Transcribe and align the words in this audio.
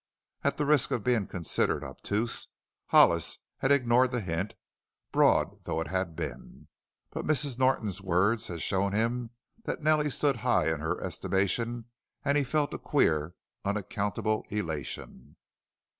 At 0.43 0.57
the 0.57 0.65
risk 0.65 0.89
of 0.89 1.03
being 1.03 1.27
considered 1.27 1.83
obtuse 1.83 2.47
Hollis 2.87 3.37
had 3.59 3.71
ignored 3.71 4.09
the 4.09 4.21
hint, 4.21 4.55
broad 5.11 5.63
though 5.65 5.79
it 5.79 5.89
had 5.89 6.15
been. 6.15 6.69
But 7.11 7.23
Mrs. 7.27 7.59
Norton's 7.59 8.01
words 8.01 8.47
had 8.47 8.63
shown 8.63 8.93
him 8.93 9.29
that 9.65 9.83
Nellie 9.83 10.09
stood 10.09 10.37
high 10.37 10.73
in 10.73 10.79
her 10.79 10.99
estimation 11.03 11.85
and 12.25 12.35
he 12.35 12.43
felt 12.43 12.73
a 12.73 12.79
queer, 12.79 13.35
unaccountable 13.63 14.43
elation. 14.49 15.35